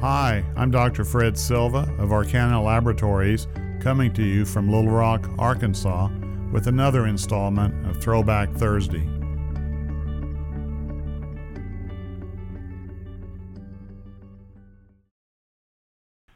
Hi, 0.00 0.44
I'm 0.54 0.70
Dr. 0.70 1.04
Fred 1.04 1.36
Silva 1.36 1.92
of 1.98 2.12
Arcana 2.12 2.62
Laboratories, 2.62 3.48
coming 3.80 4.12
to 4.12 4.22
you 4.22 4.44
from 4.44 4.70
Little 4.70 4.92
Rock, 4.92 5.28
Arkansas, 5.40 6.08
with 6.52 6.68
another 6.68 7.08
installment 7.08 7.84
of 7.84 8.00
Throwback 8.00 8.52
Thursday. 8.52 9.04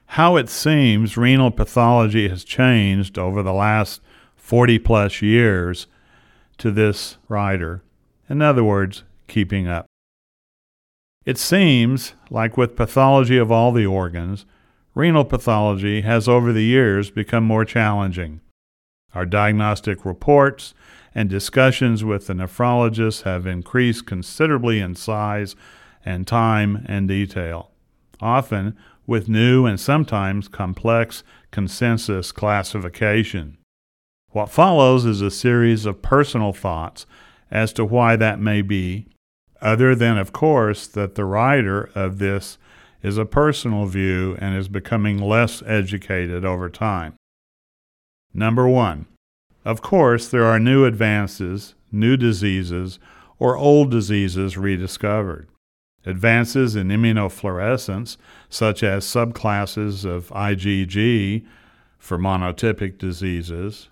How 0.06 0.34
it 0.34 0.48
seems 0.48 1.16
renal 1.16 1.52
pathology 1.52 2.28
has 2.28 2.42
changed 2.42 3.16
over 3.16 3.44
the 3.44 3.52
last 3.52 4.00
40 4.34 4.80
plus 4.80 5.22
years 5.22 5.86
to 6.58 6.72
this 6.72 7.16
writer. 7.28 7.84
In 8.28 8.42
other 8.42 8.64
words, 8.64 9.04
keeping 9.28 9.68
up. 9.68 9.86
It 11.24 11.38
seems, 11.38 12.14
like 12.30 12.56
with 12.56 12.76
pathology 12.76 13.38
of 13.38 13.52
all 13.52 13.70
the 13.70 13.86
organs, 13.86 14.44
renal 14.94 15.24
pathology 15.24 16.00
has 16.00 16.28
over 16.28 16.52
the 16.52 16.64
years 16.64 17.10
become 17.10 17.44
more 17.44 17.64
challenging. 17.64 18.40
Our 19.14 19.24
diagnostic 19.24 20.04
reports 20.04 20.74
and 21.14 21.28
discussions 21.28 22.02
with 22.02 22.26
the 22.26 22.32
nephrologist 22.32 23.22
have 23.22 23.46
increased 23.46 24.06
considerably 24.06 24.80
in 24.80 24.96
size 24.96 25.54
and 26.04 26.26
time 26.26 26.84
and 26.88 27.06
detail, 27.06 27.70
often 28.20 28.76
with 29.06 29.28
new 29.28 29.66
and 29.66 29.78
sometimes 29.78 30.48
complex 30.48 31.22
consensus 31.50 32.32
classification. 32.32 33.58
What 34.30 34.50
follows 34.50 35.04
is 35.04 35.20
a 35.20 35.30
series 35.30 35.86
of 35.86 36.02
personal 36.02 36.52
thoughts 36.52 37.06
as 37.50 37.72
to 37.74 37.84
why 37.84 38.16
that 38.16 38.40
may 38.40 38.62
be 38.62 39.06
other 39.62 39.94
than, 39.94 40.18
of 40.18 40.32
course, 40.32 40.86
that 40.88 41.14
the 41.14 41.24
writer 41.24 41.90
of 41.94 42.18
this 42.18 42.58
is 43.02 43.16
a 43.16 43.24
personal 43.24 43.86
view 43.86 44.36
and 44.40 44.56
is 44.56 44.68
becoming 44.68 45.18
less 45.18 45.62
educated 45.66 46.44
over 46.44 46.68
time. 46.68 47.14
Number 48.34 48.68
one, 48.68 49.06
of 49.64 49.82
course, 49.82 50.28
there 50.28 50.44
are 50.44 50.58
new 50.58 50.84
advances, 50.84 51.74
new 51.90 52.16
diseases, 52.16 52.98
or 53.38 53.56
old 53.56 53.90
diseases 53.90 54.56
rediscovered. 54.56 55.48
Advances 56.04 56.74
in 56.74 56.88
immunofluorescence, 56.88 58.16
such 58.48 58.82
as 58.82 59.04
subclasses 59.04 60.04
of 60.04 60.28
IgG 60.30 61.44
for 61.98 62.18
monotypic 62.18 62.98
diseases, 62.98 63.88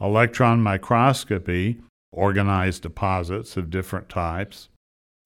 electron 0.00 0.60
microscopy, 0.60 1.80
organized 2.12 2.82
deposits 2.82 3.56
of 3.56 3.70
different 3.70 4.08
types, 4.10 4.68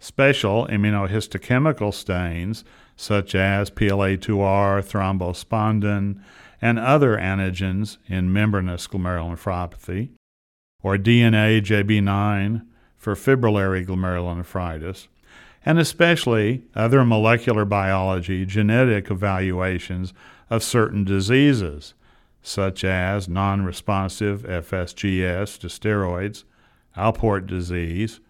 Special 0.03 0.67
immunohistochemical 0.67 1.93
stains, 1.93 2.65
such 2.97 3.35
as 3.35 3.71
PLA2R, 3.71 4.83
thrombospondin, 4.83 6.19
and 6.63 6.79
other 6.79 7.19
antigens 7.19 7.99
in 8.07 8.33
membranous 8.33 8.87
glomerulonephropathy, 8.87 10.09
or 10.83 10.97
DNAJB9 10.97 12.67
for 12.97 13.15
fibrillary 13.15 13.87
glomerulonephritis, 13.87 15.09
and 15.67 15.79
especially 15.79 16.65
other 16.75 17.05
molecular 17.05 17.67
biology 17.67 18.47
genetic 18.47 19.11
evaluations 19.11 20.15
of 20.49 20.63
certain 20.63 21.05
diseases, 21.05 21.93
such 22.41 22.85
as 22.85 23.29
non 23.29 23.67
responsive 23.67 24.45
FSGS 24.45 25.59
to 25.59 25.67
steroids, 25.67 26.45
Alport 26.97 27.47
disease, 27.47 28.21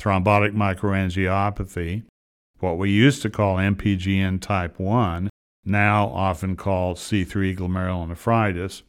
thrombotic 0.00 0.52
microangiopathy, 0.52 2.04
what 2.58 2.78
we 2.78 2.90
used 2.90 3.22
to 3.22 3.30
call 3.30 3.56
MPGN 3.56 4.40
type 4.40 4.78
1, 4.78 5.28
now 5.64 6.08
often 6.08 6.56
called 6.56 6.96
C3 6.96 7.56
glomerulonephritis. 7.56 8.82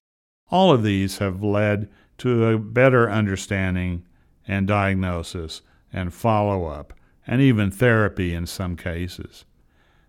All 0.50 0.72
of 0.72 0.84
these 0.84 1.18
have 1.18 1.44
led 1.44 1.90
to 2.20 2.46
a 2.46 2.58
better 2.58 3.10
understanding 3.10 4.06
and 4.48 4.68
diagnosis 4.68 5.62
and 5.92 6.14
follow 6.14 6.66
up, 6.66 6.94
and 7.28 7.42
even 7.42 7.72
therapy 7.72 8.34
in 8.34 8.46
some 8.46 8.78
cases. 8.78 9.44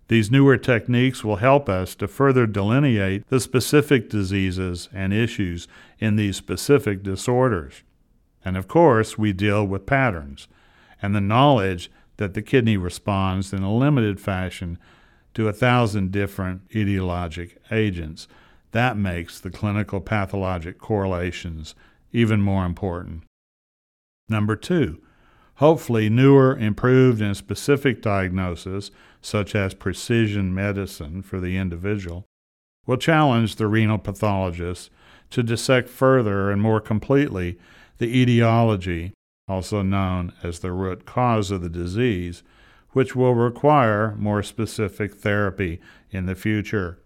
These 0.09 0.31
newer 0.31 0.57
techniques 0.57 1.25
will 1.25 1.37
help 1.37 1.69
us 1.69 1.95
to 1.97 2.07
further 2.07 2.47
delineate 2.47 3.27
the 3.29 3.41
specific 3.41 4.11
diseases 4.11 4.89
and 4.93 5.13
issues 5.13 5.67
in 5.99 6.17
these 6.17 6.37
specific 6.37 7.03
disorders. 7.03 7.83
And 8.45 8.57
of 8.57 8.69
course, 8.69 9.17
we 9.17 9.33
deal 9.33 9.65
with 9.65 9.87
patterns 9.87 10.49
and 11.03 11.15
the 11.15 11.21
knowledge 11.21 11.91
that 12.17 12.35
the 12.35 12.43
kidney 12.43 12.77
responds 12.77 13.53
in 13.53 13.63
a 13.63 13.75
limited 13.75 14.21
fashion 14.21 14.79
to 15.35 15.49
a 15.49 15.53
thousand 15.53 16.13
different 16.13 16.69
etiologic 16.71 17.57
agents. 17.71 18.29
That 18.71 18.97
makes 18.97 19.41
the 19.41 19.51
clinical 19.51 20.01
pathologic 20.01 20.79
correlations 20.79 21.75
even 22.13 22.41
more 22.41 22.65
important. 22.65 23.25
Number 24.29 24.57
two, 24.57 25.01
hopefully 25.57 26.09
newer, 26.09 26.57
improved, 26.57 27.21
and 27.21 27.37
specific 27.37 28.01
diagnosis, 28.01 28.91
such 29.21 29.55
as 29.55 29.75
precision 29.75 30.55
medicine 30.55 31.23
for 31.23 31.41
the 31.41 31.57
individual, 31.57 32.27
will 32.87 32.97
challenge 32.97 33.57
the 33.57 33.67
renal 33.67 33.99
pathologist 33.99 34.91
to 35.31 35.43
dissect 35.43 35.89
further 35.89 36.51
and 36.51 36.61
more 36.61 36.81
completely 36.81 37.59
the 37.99 38.21
etiology 38.21 39.13
also 39.53 39.83
known 39.83 40.33
as 40.43 40.61
the 40.61 40.73
root 40.73 41.05
cause 41.05 41.51
of 41.51 41.61
the 41.61 41.69
disease, 41.69 42.43
which 42.93 43.15
will 43.15 43.35
require 43.35 44.15
more 44.17 44.43
specific 44.43 45.15
therapy 45.15 45.79
in 46.11 46.25
the 46.25 46.35
future. 46.35 46.99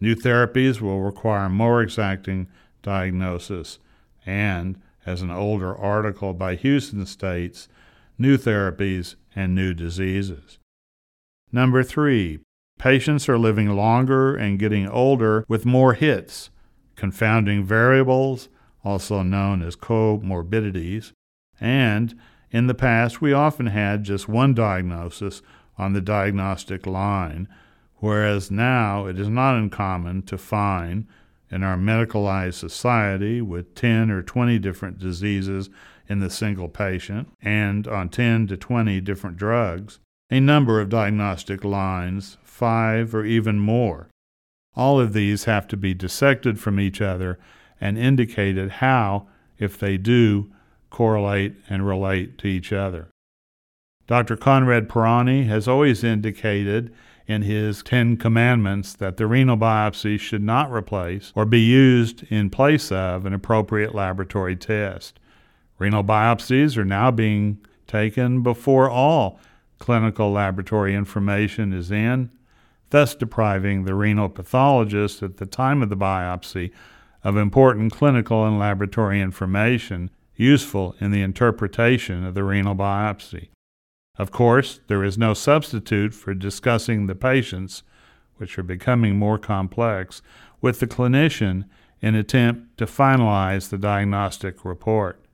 New 0.00 0.14
therapies 0.14 0.80
will 0.80 1.00
require 1.00 1.48
more 1.48 1.82
exacting 1.82 2.46
diagnosis, 2.82 3.80
and, 4.24 4.80
as 5.04 5.22
an 5.22 5.30
older 5.32 5.76
article 5.76 6.32
by 6.32 6.54
Houston 6.54 7.04
states, 7.04 7.68
new 8.16 8.36
therapies 8.36 9.16
and 9.34 9.52
new 9.52 9.74
diseases. 9.74 10.58
Number 11.50 11.82
three, 11.82 12.38
patients 12.78 13.28
are 13.28 13.38
living 13.38 13.70
longer 13.70 14.36
and 14.36 14.58
getting 14.58 14.88
older 14.88 15.44
with 15.48 15.66
more 15.66 15.94
hits, 15.94 16.50
confounding 16.94 17.64
variables, 17.64 18.48
also 18.84 19.22
known 19.22 19.62
as 19.62 19.74
comorbidities, 19.74 21.12
and 21.62 22.14
in 22.50 22.66
the 22.66 22.74
past, 22.74 23.22
we 23.22 23.32
often 23.32 23.66
had 23.66 24.02
just 24.02 24.28
one 24.28 24.52
diagnosis 24.52 25.40
on 25.78 25.92
the 25.92 26.00
diagnostic 26.00 26.86
line, 26.86 27.48
whereas 27.98 28.50
now 28.50 29.06
it 29.06 29.18
is 29.18 29.28
not 29.28 29.56
uncommon 29.56 30.22
to 30.22 30.36
find 30.36 31.06
in 31.50 31.62
our 31.62 31.76
medicalized 31.76 32.54
society 32.54 33.40
with 33.40 33.74
10 33.76 34.10
or 34.10 34.22
20 34.22 34.58
different 34.58 34.98
diseases 34.98 35.70
in 36.08 36.18
the 36.18 36.28
single 36.28 36.68
patient 36.68 37.32
and 37.40 37.86
on 37.86 38.08
10 38.08 38.48
to 38.48 38.56
20 38.56 39.00
different 39.00 39.36
drugs, 39.36 40.00
a 40.30 40.40
number 40.40 40.80
of 40.80 40.88
diagnostic 40.88 41.64
lines, 41.64 42.38
five 42.42 43.14
or 43.14 43.24
even 43.24 43.58
more. 43.58 44.08
All 44.74 44.98
of 44.98 45.12
these 45.12 45.44
have 45.44 45.68
to 45.68 45.76
be 45.76 45.94
dissected 45.94 46.58
from 46.58 46.80
each 46.80 47.00
other 47.00 47.38
and 47.80 47.96
indicated 47.96 48.70
how, 48.72 49.28
if 49.58 49.78
they 49.78 49.96
do, 49.96 50.50
correlate, 50.92 51.56
and 51.68 51.86
relate 51.86 52.38
to 52.38 52.46
each 52.46 52.72
other. 52.72 53.08
Dr. 54.06 54.36
Conrad 54.36 54.88
Pirani 54.88 55.46
has 55.46 55.66
always 55.66 56.04
indicated 56.04 56.94
in 57.26 57.42
his 57.42 57.82
Ten 57.82 58.16
Commandments 58.16 58.92
that 58.94 59.16
the 59.16 59.26
renal 59.26 59.56
biopsy 59.56 60.20
should 60.20 60.42
not 60.42 60.70
replace 60.70 61.32
or 61.34 61.46
be 61.46 61.60
used 61.60 62.24
in 62.30 62.50
place 62.50 62.92
of 62.92 63.24
an 63.24 63.32
appropriate 63.32 63.94
laboratory 63.94 64.54
test. 64.54 65.18
Renal 65.78 66.04
biopsies 66.04 66.76
are 66.76 66.84
now 66.84 67.10
being 67.10 67.58
taken 67.86 68.42
before 68.42 68.90
all 68.90 69.40
clinical 69.78 70.30
laboratory 70.30 70.94
information 70.94 71.72
is 71.72 71.90
in, 71.90 72.30
thus 72.90 73.14
depriving 73.14 73.84
the 73.84 73.94
renal 73.94 74.28
pathologist 74.28 75.22
at 75.22 75.38
the 75.38 75.46
time 75.46 75.82
of 75.82 75.88
the 75.88 75.96
biopsy 75.96 76.70
of 77.24 77.36
important 77.36 77.92
clinical 77.92 78.44
and 78.44 78.58
laboratory 78.58 79.20
information 79.20 80.10
useful 80.42 80.94
in 81.00 81.10
the 81.10 81.22
interpretation 81.22 82.24
of 82.24 82.34
the 82.34 82.44
renal 82.44 82.74
biopsy. 82.74 83.48
Of 84.18 84.30
course, 84.30 84.80
there 84.88 85.02
is 85.02 85.16
no 85.16 85.32
substitute 85.32 86.12
for 86.12 86.34
discussing 86.34 87.06
the 87.06 87.14
patients, 87.14 87.82
which 88.36 88.58
are 88.58 88.62
becoming 88.62 89.16
more 89.16 89.38
complex, 89.38 90.20
with 90.60 90.80
the 90.80 90.86
clinician 90.86 91.64
in 92.00 92.14
attempt 92.14 92.76
to 92.78 92.86
finalize 92.86 93.70
the 93.70 93.78
diagnostic 93.78 94.64
report. 94.64 95.24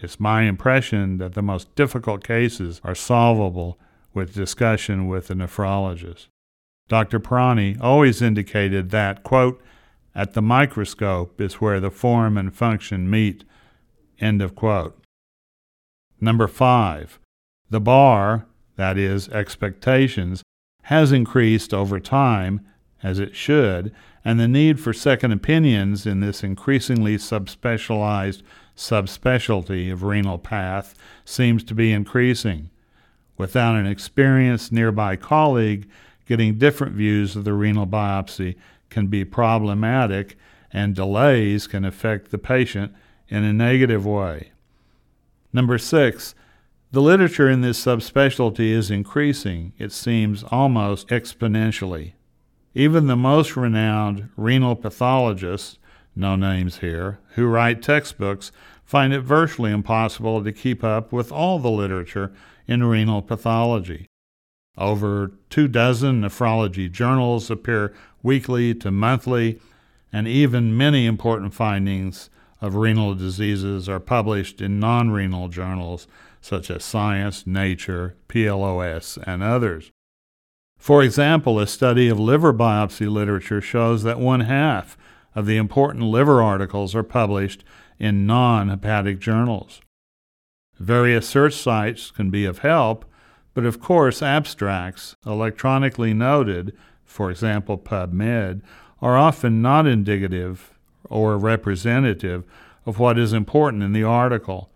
It's 0.00 0.20
my 0.20 0.42
impression 0.42 1.18
that 1.18 1.34
the 1.34 1.42
most 1.42 1.74
difficult 1.74 2.22
cases 2.22 2.80
are 2.84 2.94
solvable 2.94 3.78
with 4.14 4.34
discussion 4.34 5.08
with 5.08 5.26
the 5.28 5.34
nephrologist. 5.34 6.28
Dr. 6.88 7.18
Pirani 7.18 7.76
always 7.80 8.22
indicated 8.22 8.90
that, 8.90 9.22
quote, 9.22 9.60
at 10.14 10.34
the 10.34 10.42
microscope 10.42 11.40
is 11.40 11.54
where 11.54 11.80
the 11.80 11.90
form 11.90 12.38
and 12.38 12.54
function 12.54 13.10
meet 13.10 13.44
End 14.20 14.40
of 14.40 14.54
quote. 14.54 14.98
Number 16.20 16.48
five, 16.48 17.18
the 17.68 17.80
bar, 17.80 18.46
that 18.76 18.96
is, 18.96 19.28
expectations, 19.28 20.42
has 20.84 21.12
increased 21.12 21.74
over 21.74 22.00
time, 22.00 22.64
as 23.02 23.18
it 23.18 23.34
should, 23.36 23.92
and 24.24 24.40
the 24.40 24.48
need 24.48 24.80
for 24.80 24.92
second 24.92 25.32
opinions 25.32 26.06
in 26.06 26.20
this 26.20 26.42
increasingly 26.42 27.16
subspecialized 27.16 28.42
subspecialty 28.76 29.92
of 29.92 30.02
renal 30.02 30.38
path 30.38 30.94
seems 31.24 31.64
to 31.64 31.74
be 31.74 31.92
increasing. 31.92 32.70
Without 33.36 33.76
an 33.76 33.86
experienced 33.86 34.72
nearby 34.72 35.16
colleague, 35.16 35.88
getting 36.26 36.58
different 36.58 36.94
views 36.94 37.36
of 37.36 37.44
the 37.44 37.52
renal 37.52 37.86
biopsy 37.86 38.56
can 38.90 39.06
be 39.06 39.24
problematic, 39.24 40.36
and 40.72 40.94
delays 40.94 41.66
can 41.66 41.84
affect 41.84 42.30
the 42.30 42.38
patient 42.38 42.94
in 43.28 43.44
a 43.44 43.52
negative 43.52 44.06
way. 44.06 44.52
Number 45.52 45.78
six, 45.78 46.34
the 46.92 47.02
literature 47.02 47.50
in 47.50 47.60
this 47.60 47.84
subspecialty 47.84 48.70
is 48.70 48.90
increasing, 48.90 49.72
it 49.78 49.92
seems 49.92 50.44
almost 50.44 51.08
exponentially. 51.08 52.12
Even 52.74 53.06
the 53.06 53.16
most 53.16 53.56
renowned 53.56 54.28
renal 54.36 54.76
pathologists, 54.76 55.78
no 56.14 56.36
names 56.36 56.78
here, 56.78 57.18
who 57.34 57.46
write 57.46 57.82
textbooks 57.82 58.52
find 58.84 59.12
it 59.12 59.20
virtually 59.20 59.72
impossible 59.72 60.44
to 60.44 60.52
keep 60.52 60.84
up 60.84 61.12
with 61.12 61.32
all 61.32 61.58
the 61.58 61.70
literature 61.70 62.32
in 62.68 62.84
renal 62.84 63.20
pathology. 63.20 64.06
Over 64.78 65.32
two 65.50 65.68
dozen 65.68 66.22
nephrology 66.22 66.90
journals 66.90 67.50
appear 67.50 67.94
weekly 68.22 68.74
to 68.76 68.90
monthly, 68.90 69.60
and 70.12 70.28
even 70.28 70.76
many 70.76 71.06
important 71.06 71.52
findings 71.52 72.30
of 72.66 72.74
renal 72.74 73.14
diseases 73.14 73.88
are 73.88 74.00
published 74.00 74.60
in 74.60 74.80
non 74.80 75.10
renal 75.10 75.48
journals 75.48 76.06
such 76.40 76.70
as 76.70 76.84
Science, 76.84 77.46
Nature, 77.46 78.16
PLOS, 78.28 79.18
and 79.26 79.42
others. 79.42 79.90
For 80.76 81.02
example, 81.02 81.58
a 81.58 81.66
study 81.66 82.08
of 82.08 82.20
liver 82.20 82.52
biopsy 82.52 83.10
literature 83.10 83.60
shows 83.60 84.02
that 84.02 84.20
one 84.20 84.40
half 84.40 84.96
of 85.34 85.46
the 85.46 85.56
important 85.56 86.04
liver 86.04 86.42
articles 86.42 86.94
are 86.94 87.02
published 87.02 87.64
in 87.98 88.26
non 88.26 88.68
hepatic 88.68 89.18
journals. 89.18 89.80
Various 90.78 91.26
search 91.26 91.54
sites 91.54 92.10
can 92.10 92.30
be 92.30 92.44
of 92.44 92.58
help, 92.58 93.04
but 93.54 93.64
of 93.64 93.80
course, 93.80 94.22
abstracts, 94.22 95.16
electronically 95.24 96.12
noted, 96.12 96.76
for 97.04 97.30
example, 97.30 97.78
PubMed, 97.78 98.60
are 99.00 99.16
often 99.16 99.62
not 99.62 99.86
indicative 99.86 100.75
or 101.10 101.38
representative 101.38 102.44
of 102.84 102.98
what 102.98 103.18
is 103.18 103.32
important 103.32 103.82
in 103.82 103.92
the 103.92 104.04
article. 104.04 104.70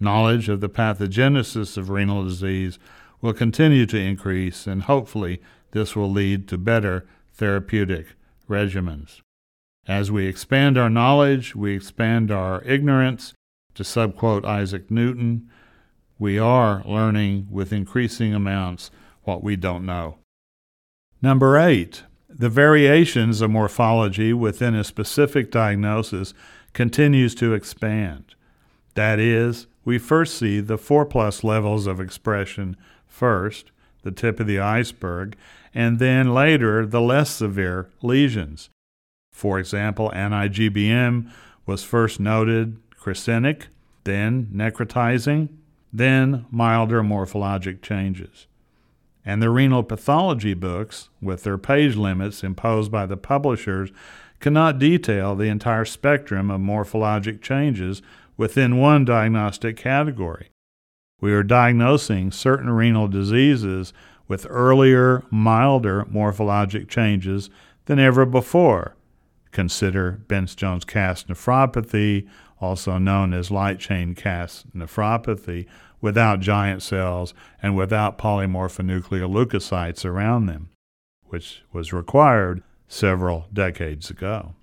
Knowledge 0.00 0.48
of 0.48 0.60
the 0.60 0.68
pathogenesis 0.68 1.76
of 1.76 1.90
renal 1.90 2.24
disease 2.24 2.78
will 3.20 3.32
continue 3.32 3.86
to 3.86 3.98
increase, 3.98 4.66
and 4.66 4.82
hopefully, 4.82 5.40
this 5.70 5.94
will 5.94 6.10
lead 6.10 6.46
to 6.48 6.58
better 6.58 7.06
therapeutic 7.32 8.08
regimens. 8.48 9.20
As 9.86 10.10
we 10.10 10.26
expand 10.26 10.78
our 10.78 10.90
knowledge, 10.90 11.54
we 11.54 11.74
expand 11.74 12.30
our 12.30 12.62
ignorance. 12.62 13.34
To 13.74 13.82
subquote 13.82 14.44
Isaac 14.44 14.90
Newton, 14.90 15.50
we 16.18 16.38
are 16.38 16.82
learning 16.86 17.48
with 17.50 17.72
increasing 17.72 18.32
amounts 18.32 18.90
what 19.24 19.42
we 19.42 19.56
don't 19.56 19.84
know. 19.84 20.18
Number 21.20 21.58
eight, 21.58 22.04
the 22.36 22.48
variations 22.48 23.40
of 23.40 23.50
morphology 23.50 24.32
within 24.32 24.74
a 24.74 24.82
specific 24.82 25.50
diagnosis 25.50 26.34
continues 26.72 27.34
to 27.36 27.54
expand. 27.54 28.34
That 28.94 29.18
is, 29.18 29.66
we 29.84 29.98
first 29.98 30.36
see 30.36 30.60
the 30.60 30.78
4 30.78 31.04
plus 31.06 31.44
levels 31.44 31.86
of 31.86 32.00
expression 32.00 32.76
first, 33.06 33.70
the 34.02 34.10
tip 34.10 34.40
of 34.40 34.46
the 34.46 34.58
iceberg, 34.58 35.36
and 35.72 35.98
then 35.98 36.34
later 36.34 36.84
the 36.84 37.00
less 37.00 37.30
severe 37.30 37.88
lesions. 38.02 38.68
For 39.30 39.58
example, 39.58 40.12
anti-GBM 40.14 41.30
was 41.66 41.84
first 41.84 42.18
noted 42.18 42.78
crescentic, 42.98 43.68
then 44.04 44.46
necrotizing, 44.52 45.48
then 45.92 46.46
milder 46.50 47.02
morphologic 47.02 47.82
changes. 47.82 48.46
And 49.24 49.40
the 49.40 49.50
renal 49.50 49.82
pathology 49.82 50.54
books, 50.54 51.08
with 51.22 51.44
their 51.44 51.58
page 51.58 51.96
limits 51.96 52.44
imposed 52.44 52.92
by 52.92 53.06
the 53.06 53.16
publishers, 53.16 53.90
cannot 54.40 54.78
detail 54.78 55.34
the 55.34 55.48
entire 55.48 55.86
spectrum 55.86 56.50
of 56.50 56.60
morphologic 56.60 57.40
changes 57.40 58.02
within 58.36 58.76
one 58.76 59.04
diagnostic 59.04 59.76
category. 59.76 60.50
We 61.20 61.32
are 61.32 61.42
diagnosing 61.42 62.32
certain 62.32 62.68
renal 62.70 63.08
diseases 63.08 63.94
with 64.28 64.46
earlier, 64.50 65.22
milder 65.30 66.04
morphologic 66.04 66.88
changes 66.88 67.48
than 67.86 67.98
ever 67.98 68.26
before. 68.26 68.96
Consider 69.52 70.20
Bence 70.28 70.54
Jones 70.54 70.84
Cast 70.84 71.28
nephropathy, 71.28 72.28
also 72.60 72.98
known 72.98 73.32
as 73.32 73.50
light 73.50 73.78
chain 73.78 74.14
cast 74.14 74.74
nephropathy, 74.76 75.66
without 76.00 76.40
giant 76.40 76.82
cells 76.82 77.34
and 77.62 77.76
without 77.76 78.18
polymorphonuclear 78.18 79.28
leukocytes 79.28 80.04
around 80.04 80.46
them, 80.46 80.68
which 81.24 81.62
was 81.72 81.92
required 81.92 82.62
several 82.88 83.46
decades 83.52 84.10
ago. 84.10 84.54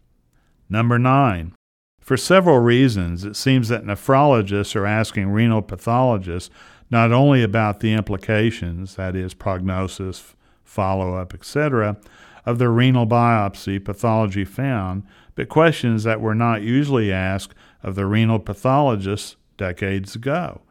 Number 0.70 0.98
nine, 0.98 1.54
for 2.00 2.18
several 2.18 2.60
reasons, 2.60 3.24
it 3.24 3.36
seems 3.36 3.70
that 3.70 3.86
nephrologists 3.86 4.76
are 4.76 4.86
asking 4.86 5.30
renal 5.30 5.62
pathologists 5.62 6.50
not 6.90 7.12
only 7.12 7.42
about 7.42 7.80
the 7.80 7.94
implications, 7.94 8.96
that 8.96 9.16
is, 9.16 9.34
prognosis, 9.34 10.36
follow 10.64 11.16
up, 11.16 11.34
etc., 11.34 11.98
of 12.46 12.58
the 12.58 12.70
renal 12.70 13.06
biopsy 13.06 13.84
pathology 13.84 14.44
found, 14.44 15.04
but 15.36 15.48
questions 15.48 16.04
that 16.04 16.20
were 16.20 16.36
not 16.36 16.62
usually 16.62 17.12
asked 17.12 17.54
of 17.84 17.96
the 17.96 18.06
renal 18.06 18.40
pathologists 18.40 19.36
decades 19.58 20.16
ago. 20.16 20.62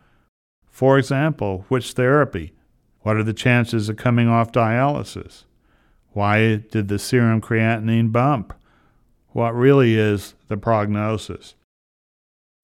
For 0.80 0.96
example, 0.96 1.66
which 1.68 1.92
therapy? 1.92 2.54
What 3.00 3.16
are 3.16 3.22
the 3.22 3.34
chances 3.34 3.90
of 3.90 3.98
coming 3.98 4.28
off 4.28 4.50
dialysis? 4.50 5.44
Why 6.12 6.56
did 6.56 6.88
the 6.88 6.98
serum 6.98 7.42
creatinine 7.42 8.12
bump? 8.12 8.54
what 9.32 9.54
really 9.54 9.94
is 9.94 10.34
the 10.48 10.56
prognosis. 10.56 11.54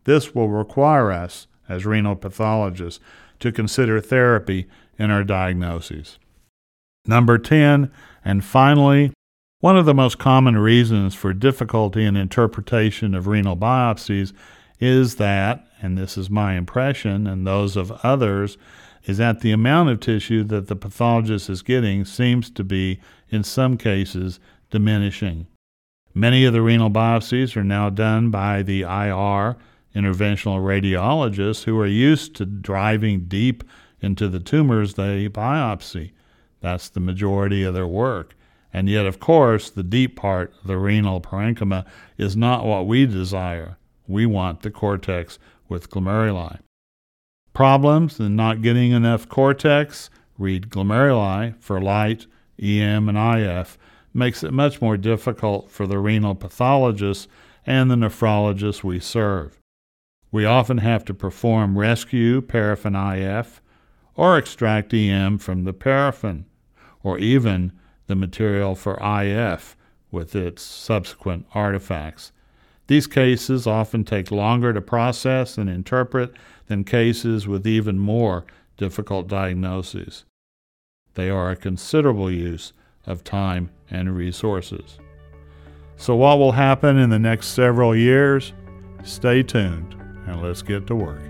This 0.05 0.35
will 0.35 0.49
require 0.49 1.13
us, 1.13 1.47
as 1.69 1.85
renal 1.85 2.17
pathologists, 2.17 3.03
to 3.41 3.53
consider 3.53 4.01
therapy 4.01 4.67
in 4.99 5.11
our 5.11 5.23
diagnoses. 5.23 6.19
Number 7.07 7.37
10, 7.37 7.91
and 8.25 8.43
finally, 8.43 9.13
one 9.61 9.77
of 9.77 9.85
the 9.85 9.95
most 9.95 10.19
common 10.19 10.57
reasons 10.57 11.15
for 11.15 11.35
difficulty 11.35 12.05
in 12.05 12.17
interpretation 12.17 13.15
of 13.15 13.27
renal 13.27 13.57
biopsies 13.57 14.33
is 14.81 15.17
that, 15.17 15.66
and 15.81 15.97
this 15.97 16.17
is 16.17 16.31
my 16.31 16.55
impression 16.55 17.27
and 17.27 17.47
those 17.47 17.77
of 17.77 17.93
others, 18.03 18.57
is 19.05 19.19
that 19.19 19.41
the 19.41 19.53
amount 19.53 19.89
of 19.89 20.01
tissue 20.01 20.43
that 20.45 20.67
the 20.67 20.77
pathologist 20.77 21.49
is 21.49 21.63
getting 21.63 22.05
seems 22.05 22.51
to 22.51 22.65
be, 22.65 23.01
in 23.29 23.45
some 23.45 23.77
cases, 23.77 24.41
diminishing. 24.71 25.47
Many 26.13 26.45
of 26.45 26.53
the 26.53 26.63
renal 26.63 26.91
biopsies 26.91 27.57
are 27.57 27.65
now 27.65 27.91
done 27.91 28.31
by 28.31 28.63
the 28.63 28.83
IR, 28.83 29.57
interventional 29.95 30.61
radiologists, 30.61 31.65
who 31.65 31.79
are 31.79 31.87
used 31.87 32.35
to 32.37 32.47
driving 32.47 33.27
deep 33.27 33.63
into 34.01 34.29
the 34.29 34.41
tumors 34.41 34.95
they 34.95 35.29
biopsy. 35.29 36.13
That's 36.61 36.89
the 36.89 37.01
majority 37.01 37.63
of 37.63 37.75
their 37.75 37.87
work. 37.87 38.35
And 38.73 38.89
yet, 38.89 39.07
of 39.07 39.21
course, 39.21 39.71
the 39.71 39.83
deep 39.83 40.17
part, 40.17 40.53
the 40.65 40.77
renal 40.77 41.21
parenchyma, 41.21 41.87
is 42.19 42.37
not 42.37 42.65
what 42.65 42.87
we 42.87 43.07
desire. 43.07 43.79
We 44.09 44.27
want 44.27 44.63
the 44.63 44.71
cortex 44.71 45.39
with 45.69 45.91
glomeruli. 45.91 46.59
Problems 47.53 48.21
in 48.21 48.37
not 48.37 48.63
getting 48.63 48.93
enough 48.93 49.29
cortex, 49.29 50.11
read 50.39 50.69
glomeruli 50.69 51.55
for 51.61 51.81
light, 51.81 52.27
EM, 52.61 53.09
and 53.09 53.19
IF 53.19 53.79
makes 54.13 54.43
it 54.43 54.53
much 54.53 54.81
more 54.81 54.97
difficult 54.97 55.71
for 55.71 55.87
the 55.87 55.99
renal 55.99 56.35
pathologists 56.35 57.29
and 57.67 57.91
the 57.91 57.95
nephrologists 57.95 58.85
we 58.85 59.01
serve. 59.01 59.59
We 60.31 60.45
often 60.45 60.79
have 60.79 61.05
to 61.07 61.15
perform 61.15 61.79
rescue 61.79 62.41
paraffin 62.43 62.95
IF 62.95 63.61
or 64.17 64.39
extract 64.39 64.95
EM 64.95 65.39
from 65.39 65.65
the 65.65 65.73
paraffin, 65.73 66.47
or 67.03 67.19
even 67.19 67.73
the 68.07 68.17
material 68.17 68.75
for 68.75 68.99
IF 69.03 69.77
with 70.11 70.35
its 70.35 70.63
subsequent 70.63 71.47
artifacts. 71.55 72.33
These 72.87 73.07
cases 73.07 73.67
often 73.67 74.05
take 74.05 74.31
longer 74.31 74.73
to 74.73 74.81
process 74.81 75.59
and 75.59 75.69
interpret 75.69 76.33
than 76.67 76.85
cases 76.85 77.47
with 77.47 77.67
even 77.67 77.99
more 77.99 78.45
difficult 78.77 79.27
diagnoses. 79.27 80.25
They 81.15 81.31
are 81.31 81.51
a 81.51 81.57
considerable 81.57 82.31
use 82.31 82.73
of 83.07 83.25
time 83.25 83.71
and 83.91 84.17
resources. 84.17 84.99
So, 85.97 86.15
what 86.15 86.39
will 86.39 86.53
happen 86.53 86.99
in 86.99 87.11
the 87.11 87.19
next 87.19 87.49
several 87.49 87.97
years? 87.97 88.53
Stay 89.03 89.43
tuned 89.43 89.95
and 90.27 90.43
let's 90.43 90.63
get 90.63 90.87
to 90.89 90.95
work. 90.95 91.23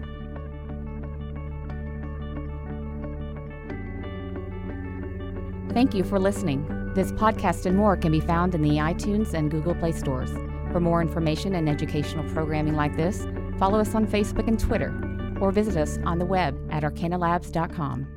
Thank 5.72 5.94
you 5.94 6.04
for 6.04 6.18
listening. 6.18 6.66
This 6.94 7.12
podcast 7.12 7.66
and 7.66 7.76
more 7.76 7.96
can 7.96 8.10
be 8.10 8.20
found 8.20 8.54
in 8.54 8.62
the 8.62 8.78
iTunes 8.78 9.34
and 9.34 9.50
Google 9.50 9.75
Play 9.75 9.92
stores. 9.92 10.30
For 10.73 10.80
more 10.80 11.00
information 11.00 11.54
and 11.54 11.68
educational 11.68 12.25
programming 12.32 12.75
like 12.75 12.96
this, 12.96 13.26
follow 13.58 13.78
us 13.78 13.94
on 13.94 14.06
Facebook 14.06 14.49
and 14.49 14.58
Twitter, 14.58 14.92
or 15.40 15.50
visit 15.50 15.76
us 15.76 15.99
on 16.04 16.18
the 16.18 16.26
web 16.26 16.58
at 16.70 16.82
arcanalabs.com. 16.82 18.15